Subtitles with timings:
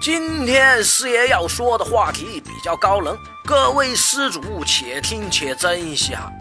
[0.00, 3.14] 今天师爷要说的话题比较高冷，
[3.44, 6.32] 各位施主且听且珍惜哈。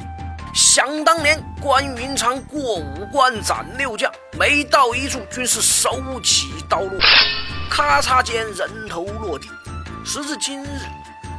[0.56, 6.98] 想当年，关云长过五关斩六将，每到一处均是手起刀落，
[7.70, 9.50] 咔嚓间人头落地。
[10.06, 10.70] 时至今日，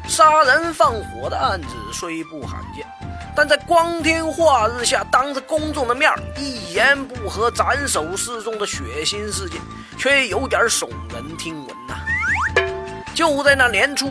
[0.06, 2.86] 杀人放火的案子虽不罕见。
[3.34, 9.58] 但在光天化日下，当着公众的面儿一言不合斩首示众的血腥事件，
[9.98, 11.79] 却有点耸人听闻。
[13.20, 14.10] 就在那年初，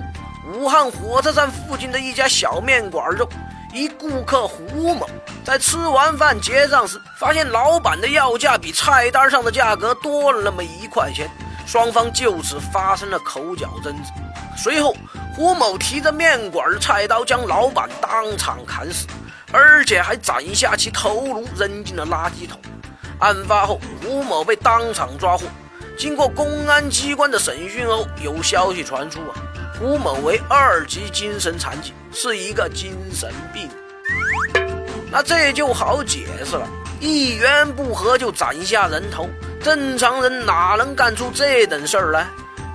[0.54, 3.28] 武汉火车站附近的一家小面馆中，
[3.74, 5.10] 一顾客胡某
[5.44, 11.28] 在吃完饭结账时，发现老板的要价比菜单上的价格多了那么一块钱，
[11.66, 14.12] 双方就此发生了口角争执。
[14.56, 14.96] 随后，
[15.36, 19.08] 胡某提着面馆的菜刀将老板当场砍死，
[19.52, 22.62] 而且还斩下其头颅扔进了垃圾桶。
[23.18, 25.48] 案发后，胡某被当场抓获。
[26.00, 29.36] 经过公安机关的审讯后，有消息传出啊，
[29.78, 33.70] 胡某为二级精神残疾，是一个精神病。
[35.12, 36.66] 那这就好解释了，
[37.02, 39.28] 一言不合就斩下人头，
[39.62, 42.26] 正常人哪能干出这等事儿来？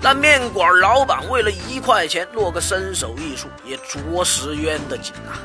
[0.03, 5.41] 那面馆老板为了一块钱落个身首异处，也着实冤得紧啊！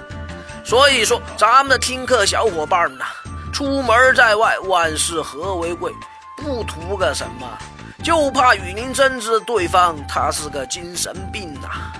[0.65, 3.05] 所以说，咱们的听课小伙伴们呐，
[3.53, 5.93] 出门在外，万事和为贵，
[6.39, 7.57] 不图个什么，
[8.03, 11.91] 就怕与您争执对方他是个精神病呐。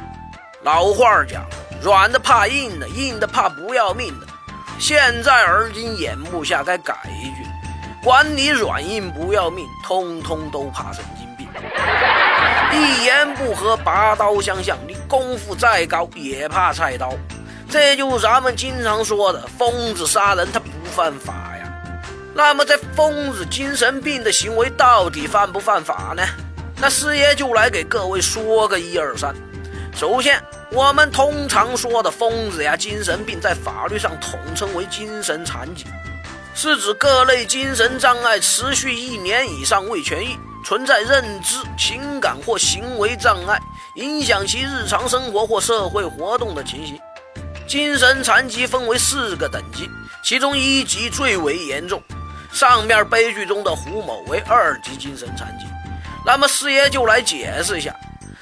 [0.63, 1.45] 老话讲，
[1.81, 4.27] 软的怕硬的，硬的怕不要命的。
[4.77, 7.45] 现在而今眼目下，该改一句：
[8.03, 11.47] 管你软硬不要命，通通都怕神经病。
[12.71, 17.13] 一言不合拔刀相向，你功夫再高也怕菜刀。
[17.69, 21.48] 这就是咱们经常说的疯子杀人他不犯法。
[22.33, 26.23] 那么这疯子精神病的行为到底犯不犯法呢？
[26.77, 29.35] 那师爷就来给各位说个一二三。
[29.93, 35.85] 首先，我们通常说的疯子呀、精神病，在法律上统称为精神残疾，
[36.55, 40.37] 是指各类精神障碍持续一年以上未痊愈。
[40.63, 43.59] 存在认知、情感或行为障碍，
[43.95, 46.99] 影响其日常生活或社会活动的情形。
[47.67, 49.89] 精神残疾分为四个等级，
[50.23, 52.01] 其中一级最为严重。
[52.51, 55.65] 上面悲剧中的胡某为二级精神残疾。
[56.25, 57.95] 那么师爷就来解释一下。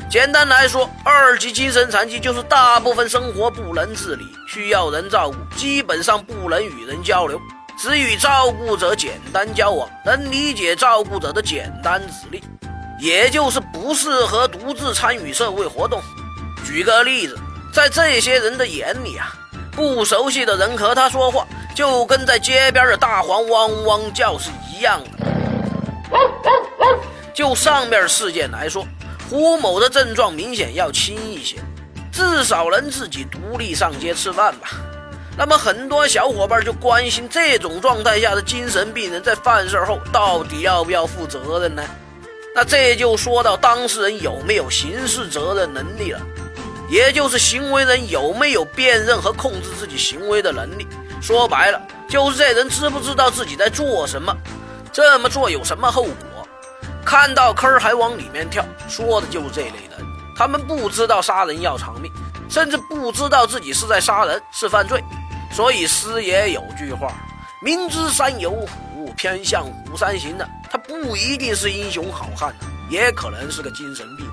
[0.09, 7.39] 简单来说，二级精神残疾就是大部分生活不能自理，需要人照顾，基本上不能与人交流。
[7.77, 12.41] 只与照顾者简单交往，能理解照顾者的简单指令，
[12.99, 16.01] 也就是不适合独自参与社会活动。
[16.65, 17.37] 举个例子，
[17.71, 19.31] 在这些人的眼里啊，
[19.73, 21.45] 不熟悉的人和他说话，
[21.77, 25.27] 就跟在街边的大黄汪汪叫是一样的。
[27.35, 28.83] 就上面事件来说，
[29.29, 31.57] 胡某的症状明显要轻一些，
[32.11, 34.69] 至少能自己独立上街吃饭吧。
[35.37, 41.83] 那么很多小伙伴就关心这种状态下的精神病人在犯事后到底要不要负责任呢？
[42.55, 46.19] 那这就说到当事人有没有刑事责任能力了，
[46.89, 50.87] 也就是行为人有没有辨认和控制自己行为的能力。
[51.21, 54.35] 说白了，就是这人知不知道自己在做什么，
[54.93, 56.13] 这么做有什么后果？
[57.05, 60.05] 看到坑还往里面跳，说的就是这类人。
[60.35, 62.11] 他们不知道杀人要偿命，
[62.49, 65.03] 甚至不知道自己是在杀人，是犯罪。
[65.51, 67.11] 所以师爷有句话
[67.63, 72.53] ：“明知山有虎，偏向虎山行”的，他不一定是英雄好汉，
[72.89, 74.29] 也可能是个精神病。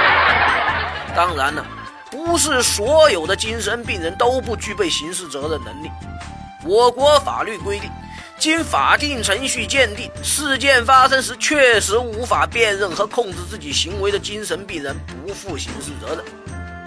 [1.14, 1.66] 当然了，
[2.10, 5.90] 不是所有的精神病人都不具备刑事责任能力。
[6.64, 7.90] 我国法律规定，
[8.38, 14.96] 经法定程序鉴定，事件发生时确实无法辨认和控制自己行为的精神病人，
[15.26, 16.24] 不负刑事责任。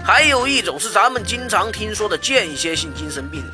[0.04, 3.52] 还有一种是咱们经常听说的间歇性精神病人，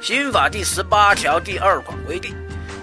[0.00, 2.34] 刑法第十八条第二款规定，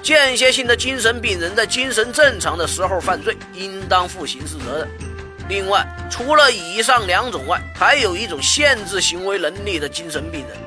[0.04, 5.06] 间歇性的精神病人在精神正常的时候犯罪，应当负刑事责任。
[5.50, 10.58] 另外，除了以上两种外，还有一种限制行为能力的精神病人，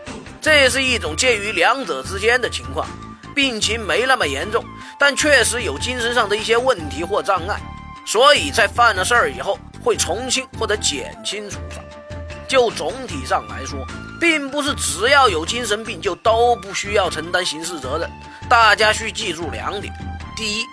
[0.40, 2.86] 这是一种介于两者之间的情况，
[3.34, 4.64] 病情没那么严重，
[4.98, 7.60] 但确实有精神上的一些问题或障碍，
[8.06, 11.82] 所以在犯了事儿以后会从轻或者减轻处罚。
[12.48, 13.86] 就总体上来说，
[14.18, 18.10] 并不是只要有精神病就都不需要承担刑事责任。
[18.48, 19.92] 大家需记住两点：
[20.36, 20.64] 第一，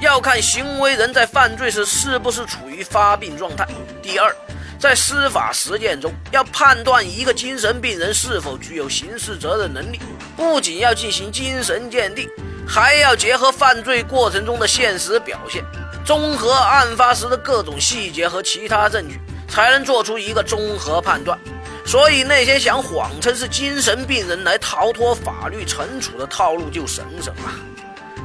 [0.00, 3.64] 要看行为人在犯罪时是不是处于发病状态；
[4.02, 4.34] 第二，
[4.78, 9.98] 在司法实践中，要判断一个精神病人是否具有刑事责任能力，
[10.36, 12.28] 不仅要进行精神鉴定，
[12.68, 15.64] 还要结合犯罪过程中的现实表现，
[16.04, 21.38] 综合案发时的各种细节和其他证据，才能做出一个综合判断。
[21.86, 27.54] 所以，那些想谎称是精神病人来逃脱法律惩处的套路就省省吧。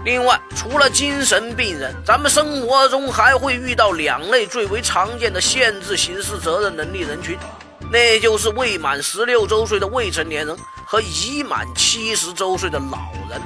[0.03, 7.37] 另外，除了精神病人，咱们生活中还会遇到两类最为常见的限制刑事责任能力人群，
[7.91, 10.57] 那就是未满十六周岁的未成年人
[10.87, 13.39] 和已满七十周岁的老人。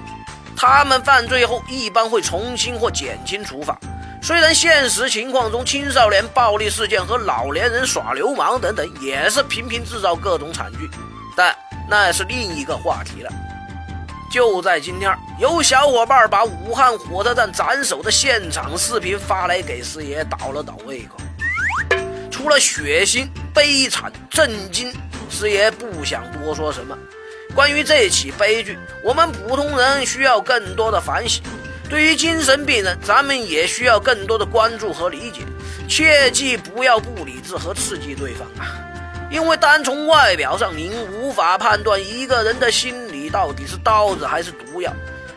[0.56, 3.78] 他们犯罪后一般会从轻或减轻处罚。
[4.22, 10.90] 虽然现实情况中青少年暴力事件和老年人耍流氓等等也是频频制造各种惨剧，
[11.36, 11.54] 但
[11.90, 13.30] 那是另一个话题了。
[14.36, 21.16] 就在今天，有小伙伴把武汉火车站斩首的现场视频发来给师爷倒了倒胃口。
[22.30, 24.92] 除了血腥、悲惨、震惊，
[25.30, 26.98] 师爷不想多说什么。
[27.56, 31.42] 关于这起悲剧，我们普通人需要更多的反省；
[31.90, 35.44] 对于精神病人，咱们也需要更多的关注和理解。
[35.88, 38.84] 切记不要不理智和刺激对方啊！
[39.32, 44.90] 因为单从外表上，您无法判断一个人的心理到底是刀子还是毒药，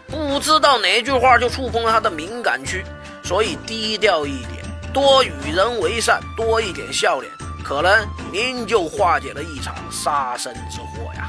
[0.07, 2.85] 不知道哪句话就触碰了他的敏感区，
[3.25, 7.29] 所以低调一点，多与人为善，多一点笑脸，
[7.65, 11.29] 可能您就化解了一场杀身之祸呀。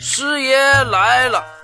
[0.00, 0.58] 师爷
[0.90, 1.63] 来了。